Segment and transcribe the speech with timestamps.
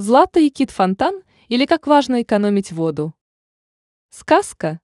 [0.00, 3.14] Злата и кит-фонтан или как важно экономить воду.
[4.10, 4.78] Сказка.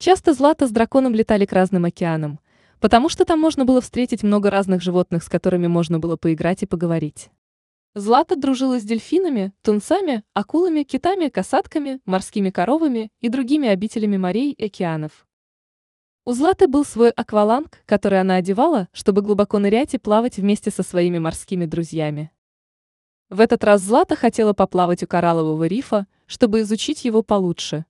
[0.00, 2.40] Часто Злата с драконом летали к разным океанам,
[2.80, 6.66] потому что там можно было встретить много разных животных, с которыми можно было поиграть и
[6.66, 7.30] поговорить.
[7.94, 14.64] Злата дружила с дельфинами, тунцами, акулами, китами, касатками, морскими коровами и другими обителями морей и
[14.64, 15.28] океанов.
[16.24, 20.82] У Златы был свой акваланг, который она одевала, чтобы глубоко нырять и плавать вместе со
[20.82, 22.32] своими морскими друзьями.
[23.30, 27.84] В этот раз Злата хотела поплавать у кораллового рифа, чтобы изучить его получше.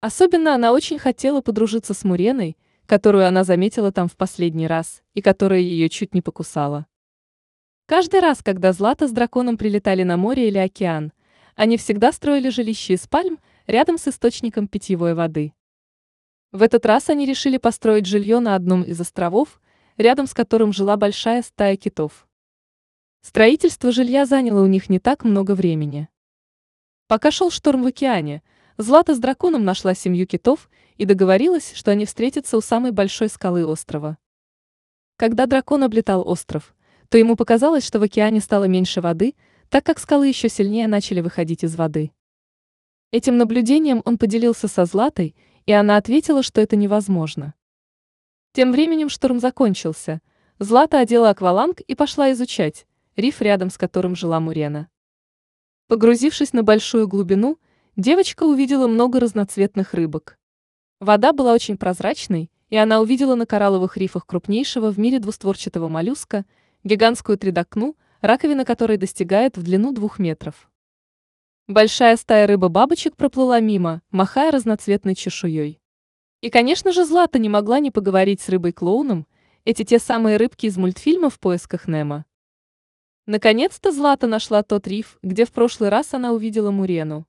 [0.00, 5.20] Особенно она очень хотела подружиться с Муреной, которую она заметила там в последний раз, и
[5.20, 6.86] которая ее чуть не покусала.
[7.86, 11.12] Каждый раз, когда Злата с драконом прилетали на море или океан,
[11.56, 15.54] они всегда строили жилище из пальм рядом с источником питьевой воды.
[16.52, 19.60] В этот раз они решили построить жилье на одном из островов,
[19.96, 22.27] рядом с которым жила большая стая китов.
[23.20, 26.08] Строительство жилья заняло у них не так много времени.
[27.06, 28.42] Пока шел шторм в океане,
[28.80, 33.66] Злата с драконом нашла семью китов и договорилась, что они встретятся у самой большой скалы
[33.66, 34.18] острова.
[35.16, 36.76] Когда дракон облетал остров,
[37.08, 39.34] то ему показалось, что в океане стало меньше воды,
[39.68, 42.12] так как скалы еще сильнее начали выходить из воды.
[43.10, 45.34] Этим наблюдением он поделился со Златой,
[45.66, 47.54] и она ответила, что это невозможно.
[48.52, 50.20] Тем временем шторм закончился.
[50.58, 52.86] Злата одела акваланг и пошла изучать,
[53.18, 54.88] риф рядом с которым жила Мурена.
[55.88, 57.58] Погрузившись на большую глубину,
[57.96, 60.38] девочка увидела много разноцветных рыбок.
[61.00, 66.44] Вода была очень прозрачной, и она увидела на коралловых рифах крупнейшего в мире двустворчатого моллюска,
[66.84, 70.70] гигантскую тридокну, раковина которой достигает в длину двух метров.
[71.66, 75.80] Большая стая рыба-бабочек проплыла мимо, махая разноцветной чешуей.
[76.40, 79.26] И, конечно же, Злата не могла не поговорить с рыбой-клоуном,
[79.64, 82.24] эти те самые рыбки из мультфильма «В поисках Немо».
[83.28, 87.26] Наконец-то Злата нашла тот риф, где в прошлый раз она увидела Мурену.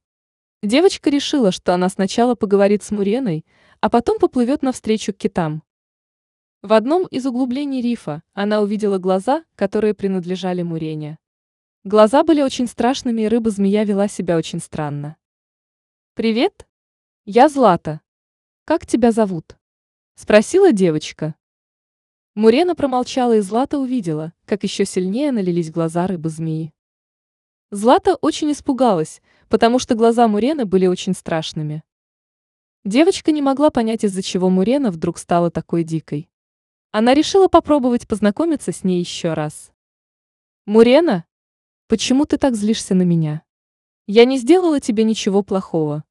[0.64, 3.46] Девочка решила, что она сначала поговорит с Муреной,
[3.82, 5.62] а потом поплывет навстречу к китам.
[6.62, 11.20] В одном из углублений рифа она увидела глаза, которые принадлежали Мурене.
[11.84, 15.18] Глаза были очень страшными, и рыба-змея вела себя очень странно.
[16.14, 16.66] «Привет,
[17.26, 18.00] я Злата.
[18.64, 19.58] Как тебя зовут?»–
[20.16, 21.36] спросила девочка.
[22.36, 26.72] Мурена промолчала и Злата увидела, как еще сильнее налились глаза рыбы-змеи.
[27.72, 31.84] Злата очень испугалась, потому что глаза Мурены были очень страшными.
[32.86, 36.30] Девочка не могла понять, из-за чего Мурена вдруг стала такой дикой.
[36.92, 39.72] Она решила попробовать познакомиться с ней еще раз.
[40.68, 41.26] «Мурена,
[41.88, 43.42] почему ты так злишься на меня?
[44.06, 46.04] Я не сделала тебе ничего плохого.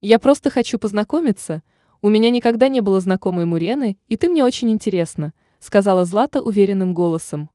[0.00, 1.62] Я просто хочу познакомиться,
[2.00, 6.92] у меня никогда не было знакомой Мурены, и ты мне очень интересна», сказала Злата уверенным
[6.92, 7.48] голосом.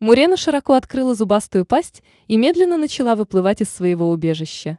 [0.00, 4.78] Мурена широко открыла зубастую пасть и медленно начала выплывать из своего убежища.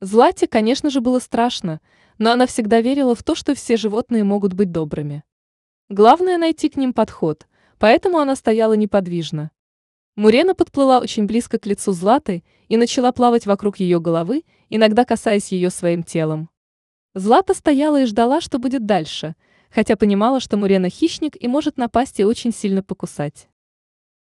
[0.00, 1.80] Злате, конечно же, было страшно,
[2.16, 5.24] но она всегда верила в то, что все животные могут быть добрыми.
[5.90, 7.46] Главное найти к ним подход,
[7.78, 9.50] поэтому она стояла неподвижно.
[10.16, 15.52] Мурена подплыла очень близко к лицу Златы и начала плавать вокруг ее головы, иногда касаясь
[15.52, 16.48] ее своим телом.
[17.14, 19.36] Злата стояла и ждала, что будет дальше–
[19.70, 23.48] хотя понимала, что Мурена хищник и может напасть и очень сильно покусать.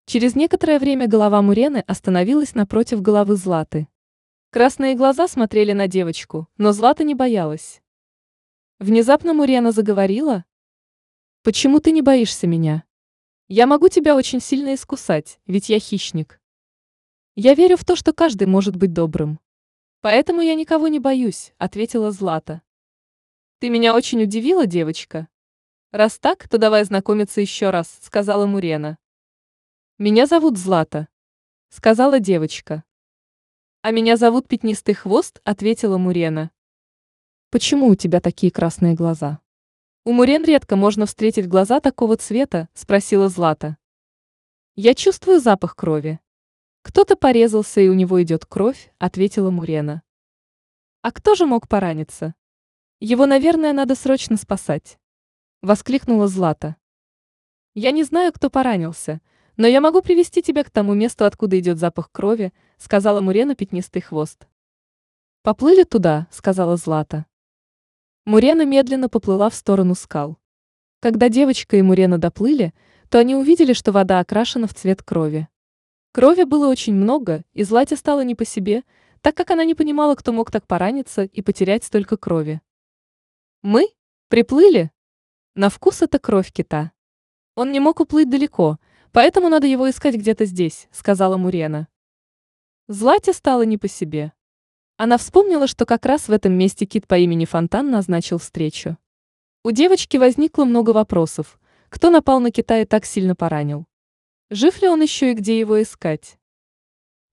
[0.05, 3.87] Через некоторое время голова Мурены остановилась напротив головы Златы.
[4.49, 7.81] Красные глаза смотрели на девочку, но Злата не боялась.
[8.79, 10.43] Внезапно Мурена заговорила.
[11.43, 12.83] «Почему ты не боишься меня?
[13.47, 16.41] Я могу тебя очень сильно искусать, ведь я хищник.
[17.35, 19.39] Я верю в то, что каждый может быть добрым.
[20.01, 22.61] Поэтому я никого не боюсь»,— ответила Злата.
[23.61, 25.27] Ты меня очень удивила, девочка.
[25.91, 28.97] Раз так, то давай знакомиться еще раз, сказала Мурена.
[29.99, 31.07] Меня зовут Злата,
[31.69, 32.83] сказала девочка.
[33.83, 36.49] А меня зовут Пятнистый хвост, ответила Мурена.
[37.51, 39.39] Почему у тебя такие красные глаза?
[40.05, 43.77] У Мурен редко можно встретить глаза такого цвета, спросила Злата.
[44.73, 46.19] Я чувствую запах крови.
[46.81, 50.01] Кто-то порезался и у него идет кровь, ответила Мурена.
[51.03, 52.33] А кто же мог пораниться?
[53.03, 54.99] Его, наверное, надо срочно спасать.
[55.63, 56.75] Воскликнула Злата.
[57.73, 59.21] Я не знаю, кто поранился,
[59.57, 64.03] но я могу привести тебя к тому месту, откуда идет запах крови, сказала Мурена пятнистый
[64.03, 64.47] хвост.
[65.41, 67.25] Поплыли туда, сказала Злата.
[68.25, 70.37] Мурена медленно поплыла в сторону скал.
[70.99, 72.71] Когда девочка и Мурена доплыли,
[73.09, 75.47] то они увидели, что вода окрашена в цвет крови.
[76.11, 78.83] Крови было очень много, и Злате стало не по себе,
[79.21, 82.61] так как она не понимала, кто мог так пораниться и потерять столько крови.
[83.63, 83.89] Мы?
[84.27, 84.89] Приплыли?
[85.53, 86.91] На вкус это кровь кита.
[87.53, 88.79] Он не мог уплыть далеко,
[89.11, 91.87] поэтому надо его искать где-то здесь, сказала Мурена.
[92.87, 94.33] Злате стало не по себе.
[94.97, 98.97] Она вспомнила, что как раз в этом месте кит по имени Фонтан назначил встречу.
[99.63, 101.59] У девочки возникло много вопросов.
[101.89, 103.85] Кто напал на кита и так сильно поранил?
[104.49, 106.39] Жив ли он еще и где его искать?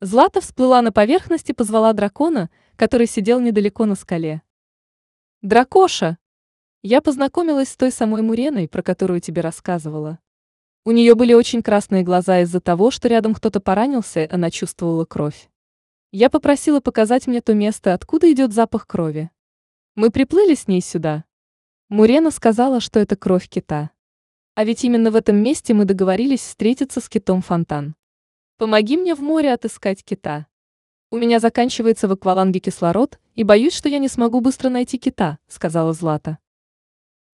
[0.03, 4.43] Злата всплыла на поверхность и позвала дракона, который сидел недалеко на скале.
[5.43, 6.19] «Дракоша!»
[6.83, 10.19] Я познакомилась с той самой Муреной, про которую тебе рассказывала.
[10.85, 15.05] У нее были очень красные глаза из-за того, что рядом кто-то поранился, и она чувствовала
[15.05, 15.49] кровь.
[16.11, 19.31] Я попросила показать мне то место, откуда идет запах крови.
[19.95, 21.25] Мы приплыли с ней сюда.
[21.89, 23.91] Мурена сказала, что это кровь кита.
[24.55, 27.95] А ведь именно в этом месте мы договорились встретиться с китом Фонтан.
[28.57, 30.47] Помоги мне в море отыскать кита.
[31.11, 35.39] У меня заканчивается в акваланге кислород, и боюсь, что я не смогу быстро найти кита,
[35.49, 36.37] сказала Злата.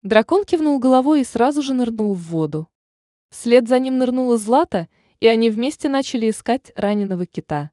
[0.02, 2.68] Дракон кивнул головой и сразу же нырнул в воду.
[3.30, 4.88] Вслед за ним нырнула Злата,
[5.20, 7.70] и они вместе начали искать раненого кита.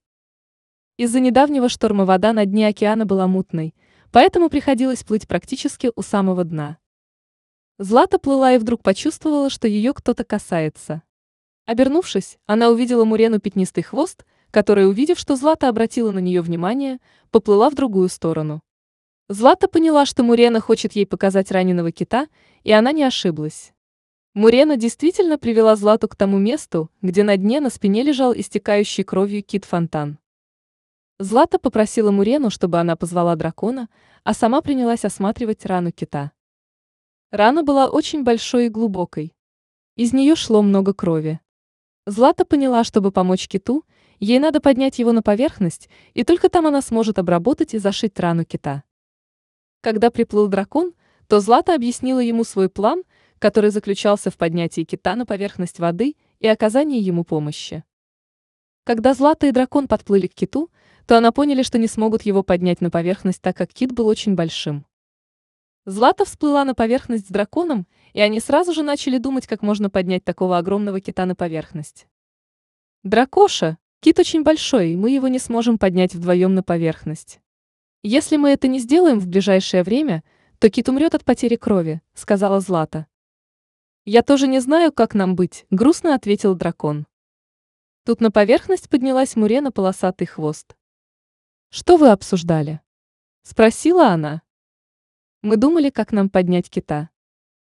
[0.96, 3.76] Из-за недавнего шторма вода на дне океана была мутной,
[4.14, 6.78] поэтому приходилось плыть практически у самого дна.
[7.78, 11.04] Злата плыла и вдруг почувствовала, что ее кто-то касается.
[11.66, 17.00] Обернувшись, она увидела Мурену пятнистый хвост, которая, увидев, что Злата обратила на нее внимание,
[17.32, 18.62] поплыла в другую сторону.
[19.28, 22.28] Злата поняла, что Мурена хочет ей показать раненого кита,
[22.64, 23.74] и она не ошиблась.
[24.34, 29.44] Мурена действительно привела Злату к тому месту, где на дне на спине лежал истекающий кровью
[29.44, 30.18] кит-фонтан.
[31.20, 33.90] Злата попросила Мурену, чтобы она позвала дракона,
[34.24, 36.32] а сама принялась осматривать рану кита.
[37.32, 39.36] Рана была очень большой и глубокой.
[39.96, 41.42] Из нее шло много крови.
[42.10, 43.86] Злата поняла, чтобы помочь киту,
[44.20, 48.46] ей надо поднять его на поверхность, и только там она сможет обработать и зашить рану
[48.46, 48.82] кита.
[49.82, 50.94] Когда приплыл дракон,
[51.28, 53.04] то Злата объяснила ему свой план,
[53.38, 57.84] который заключался в поднятии кита на поверхность воды и оказании ему помощи.
[58.86, 60.72] Когда Злата и дракон подплыли к киту,
[61.06, 64.34] то она поняли, что не смогут его поднять на поверхность, так как кит был очень
[64.34, 64.84] большим.
[65.86, 70.24] Злата всплыла на поверхность с драконом, и они сразу же начали думать, как можно поднять
[70.24, 72.08] такого огромного кита на поверхность.
[73.04, 77.40] «Дракоша, кит очень большой, и мы его не сможем поднять вдвоем на поверхность.
[78.04, 80.24] Если мы это не сделаем в ближайшее время,
[80.60, 83.08] то кит умрет от потери крови»,— сказала Злата.
[84.06, 87.08] «Я тоже не знаю, как нам быть»,— грустно ответил дракон.
[88.06, 90.76] Тут на поверхность поднялась Мурена полосатый хвост.
[91.70, 92.82] «Что вы обсуждали?»–
[93.44, 94.42] спросила она.
[95.42, 97.10] «Мы думали, как нам поднять кита.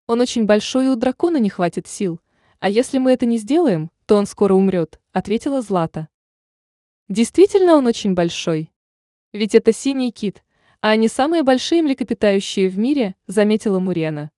[0.06, 2.20] Он очень большой, и у дракона не хватит сил,
[2.60, 6.08] а если мы это не сделаем, то он скоро умрет»,– ответила Злата.
[7.08, 8.70] «Действительно он очень большой.
[9.32, 10.44] Ведь это синий кит,
[10.80, 14.30] а они самые большие млекопитающие в мире»,– заметила Мурена.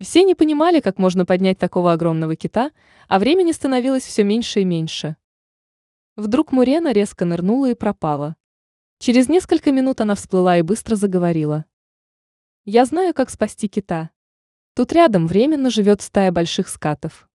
[0.00, 2.70] Все не понимали, как можно поднять такого огромного кита,
[3.06, 5.16] а времени становилось все меньше и меньше.
[6.16, 8.36] Вдруг Мурена резко нырнула и пропала.
[8.98, 11.66] Через несколько минут она всплыла и быстро заговорила.
[12.64, 14.10] «Я знаю, как спасти кита.
[14.74, 17.28] Тут рядом временно живет стая больших скатов.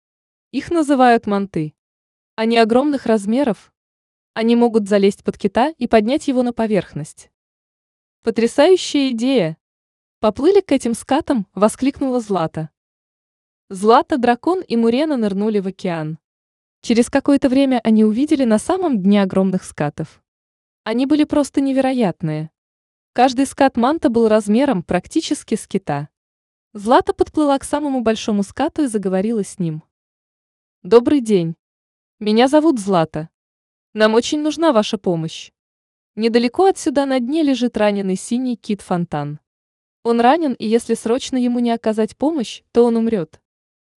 [0.51, 1.73] Их называют манты.
[2.35, 3.73] Они огромных размеров.
[4.33, 7.31] Они могут залезть под кита и поднять его на поверхность.
[8.23, 9.57] Потрясающая идея!
[10.19, 12.69] Поплыли к этим скатам, воскликнула Злата.
[13.69, 16.19] Злата, дракон и Мурена нырнули в океан.
[16.81, 20.23] Через какое-то время они увидели на самом дне огромных скатов.
[20.83, 22.51] Они были просто невероятные.
[23.15, 26.09] Каждый скат манта был размером практически с кита.
[26.73, 29.83] Злата подплыла к самому большому скату и заговорила с ним.
[30.81, 31.55] «Добрый день.
[32.19, 33.29] Меня зовут Злата.
[33.93, 35.51] Нам очень нужна ваша помощь.
[36.15, 39.39] Недалеко отсюда на дне лежит раненый синий кит-фонтан.
[40.01, 43.39] Он ранен, и если срочно ему не оказать помощь, то он умрет.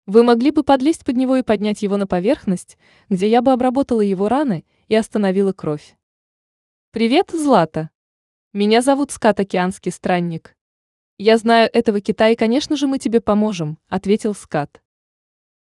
[0.05, 2.77] Вы могли бы подлезть под него и поднять его на поверхность,
[3.09, 5.97] где я бы обработала его раны и остановила кровь.
[6.91, 7.89] Привет, Злата.
[8.57, 10.57] Меня зовут Скат Океанский Странник.
[11.19, 14.81] Я знаю этого кита и, конечно же, мы тебе поможем, ответил Скат.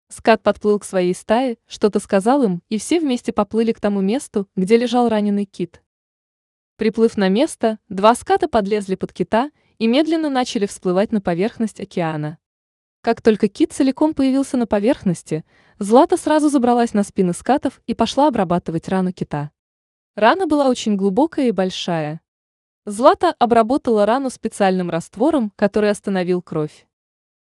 [0.07, 4.47] Скат подплыл к своей стае, что-то сказал им, и все вместе поплыли к тому месту,
[4.55, 5.83] где лежал раненый кит.
[6.77, 12.39] Приплыв на место, два ската подлезли под кита и медленно начали всплывать на поверхность океана.
[13.01, 15.45] Как только кит целиком появился на поверхности,
[15.77, 19.51] Злата сразу забралась на спины скатов и пошла обрабатывать рану кита.
[20.15, 22.21] Рана была очень глубокая и большая.
[22.89, 26.87] Злата обработала рану специальным раствором, который остановил кровь.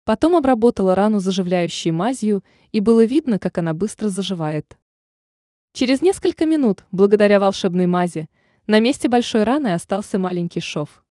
[0.04, 4.75] Потом обработала рану заживляющей мазью, и было видно, как она быстро заживает.
[5.72, 8.28] Через несколько минут, благодаря волшебной мази,
[8.66, 11.06] на месте большой раны остался маленький шов.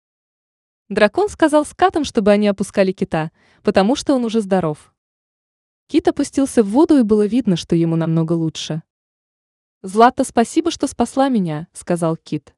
[0.89, 3.29] Дракон сказал скатам, чтобы они опускали кита,
[3.61, 4.95] потому что он уже здоров.
[5.85, 8.81] Кит опустился в воду, и было видно, что ему намного лучше.
[9.83, 12.55] Злата, спасибо, что спасла меня, сказал кит.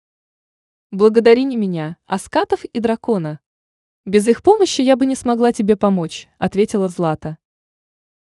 [0.95, 3.41] Благодари не меня, а скатов и дракона.
[4.05, 7.37] Без их помощи я бы не смогла тебе помочь, ответила Злата.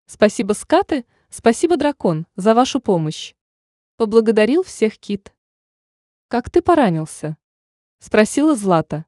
[0.07, 3.35] Спасибо, скаты, спасибо, дракон, за вашу помощь.
[3.97, 5.33] Поблагодарил всех кит.
[6.27, 7.37] Как ты поранился?
[8.01, 9.05] Спросила Злата.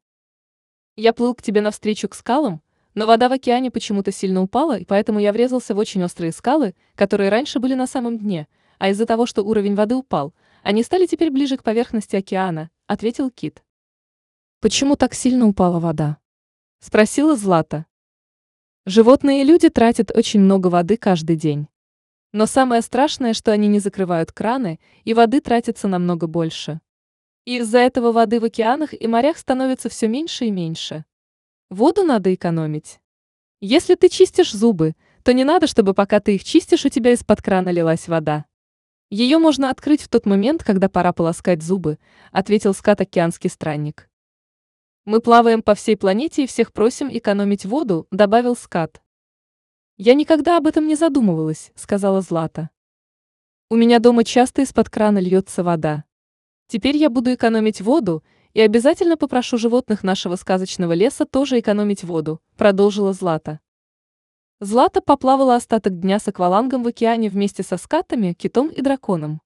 [0.94, 2.62] Я плыл к тебе навстречу к скалам,
[2.94, 6.76] но вода в океане почему-то сильно упала, и поэтому я врезался в очень острые скалы,
[6.94, 8.46] которые раньше были на самом дне,
[8.78, 13.30] а из-за того, что уровень воды упал, они стали теперь ближе к поверхности океана, ответил
[13.30, 13.62] Кит.
[14.60, 16.18] Почему так сильно упала вода?
[16.80, 17.86] Спросила Злата.
[18.86, 21.68] Животные и люди тратят очень много воды каждый день.
[22.32, 26.80] Но самое страшное, что они не закрывают краны, и воды тратится намного больше.
[27.44, 31.04] И из-за этого воды в океанах и морях становится все меньше и меньше.
[31.70, 33.00] Воду надо экономить.
[33.60, 37.42] Если ты чистишь зубы, то не надо, чтобы пока ты их чистишь, у тебя из-под
[37.42, 38.46] крана лилась вода.
[39.10, 41.98] Ее можно открыть в тот момент, когда пора полоскать зубы,
[42.30, 44.10] ответил скат океанский странник.
[45.06, 49.00] Мы плаваем по всей планете и всех просим экономить воду, добавил скат.
[49.96, 52.68] Я никогда об этом не задумывалась, сказала Злата.
[53.70, 56.04] У меня дома часто из-под крана льется вода.
[56.66, 58.22] Теперь я буду экономить воду
[58.52, 63.60] и обязательно попрошу животных нашего сказочного леса тоже экономить воду, продолжила Злата.
[64.60, 69.40] Злата поплавала остаток дня с аквалангом в океане вместе со скатами, китом и драконом.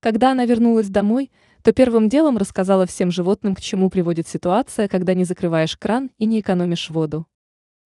[0.00, 1.32] Когда она вернулась домой,
[1.64, 6.26] то первым делом рассказала всем животным, к чему приводит ситуация, когда не закрываешь кран и
[6.26, 7.26] не экономишь воду.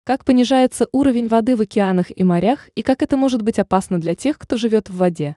[0.05, 4.15] Как понижается уровень воды в океанах и морях и как это может быть опасно для
[4.15, 5.37] тех, кто живет в воде.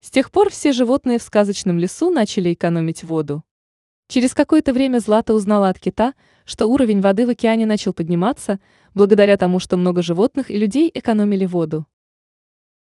[0.00, 3.44] С тех пор все животные в сказочном лесу начали экономить воду.
[4.06, 8.60] Через какое-то время Злата узнала от кита, что уровень воды в океане начал подниматься,
[8.94, 11.86] благодаря тому, что много животных и людей экономили воду.